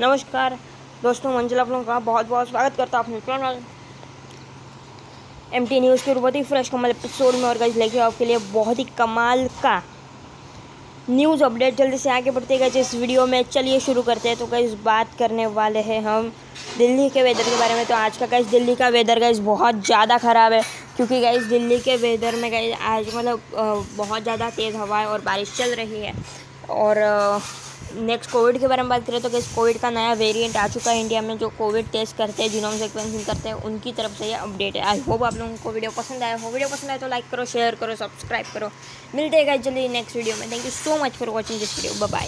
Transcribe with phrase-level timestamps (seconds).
[0.00, 0.56] नमस्कार।
[1.02, 3.58] दोस्तों, मंजिल आप लोगों का बहुत बहुत स्वागत करता हूँ अपने चैनल
[5.56, 8.38] एम टी न्यूज़ के बहुत ही फ्रेश कमल एपिसोड में और गाइस लेके आपके लिए
[8.52, 9.80] बहुत ही कमाल का
[11.10, 14.46] न्यूज़ अपडेट जल्दी से आगे बढ़ते गए इस वीडियो में। चलिए शुरू करते हैं। तो
[14.46, 16.32] गाइस बात करने वाले हैं हम
[16.78, 19.84] दिल्ली के वेदर के बारे में। तो आज का गाइस दिल्ली का वेदर गाइस बहुत
[19.86, 20.62] ज़्यादा ख़राब है।
[20.96, 25.56] क्योंकि गाइस दिल्ली के वेदर में गाइस आज मतलब बहुत ज़्यादा तेज़ हवा और बारिश
[25.58, 26.12] चल रही है।
[26.70, 27.40] और
[27.96, 30.90] नेक्स्ट कोविड के बारे में बात करें तो कैसे कोविड का नया वेरिएंट आ चुका
[30.90, 34.26] है इंडिया में, जो कोविड टेस्ट करते हैं जिनोम सिक्वेंसिंग करते हैं, उनकी तरफ़ से
[34.26, 36.98] ये अपडेट है। आई होप आप लोगों को वीडियो पसंद आया हो। वीडियो पसंद आए
[36.98, 38.70] तो लाइक करो शेयर करो सब्सक्राइब करो।
[39.14, 42.24] मिलते हैं जल्दी नेक्स्ट वीडियो में। Thank you so much for watching this video bye